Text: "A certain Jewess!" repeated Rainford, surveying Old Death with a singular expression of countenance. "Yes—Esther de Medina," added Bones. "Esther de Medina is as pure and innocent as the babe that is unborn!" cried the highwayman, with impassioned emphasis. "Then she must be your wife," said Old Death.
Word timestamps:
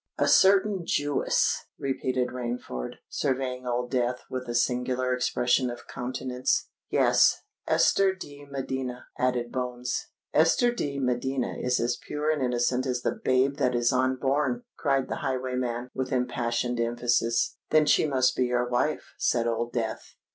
"A 0.17 0.27
certain 0.27 0.83
Jewess!" 0.83 1.65
repeated 1.77 2.29
Rainford, 2.29 2.95
surveying 3.07 3.67
Old 3.67 3.91
Death 3.91 4.23
with 4.31 4.49
a 4.49 4.55
singular 4.55 5.13
expression 5.13 5.69
of 5.69 5.85
countenance. 5.87 6.69
"Yes—Esther 6.89 8.15
de 8.15 8.47
Medina," 8.49 9.05
added 9.19 9.51
Bones. 9.51 10.07
"Esther 10.33 10.73
de 10.73 10.97
Medina 10.97 11.53
is 11.55 11.79
as 11.79 11.97
pure 11.97 12.31
and 12.31 12.41
innocent 12.41 12.87
as 12.87 13.03
the 13.03 13.11
babe 13.11 13.57
that 13.57 13.75
is 13.75 13.93
unborn!" 13.93 14.63
cried 14.75 15.07
the 15.07 15.17
highwayman, 15.17 15.91
with 15.93 16.11
impassioned 16.11 16.79
emphasis. 16.79 17.57
"Then 17.69 17.85
she 17.85 18.07
must 18.07 18.35
be 18.35 18.47
your 18.47 18.67
wife," 18.67 19.13
said 19.19 19.45
Old 19.45 19.71
Death. 19.71 20.15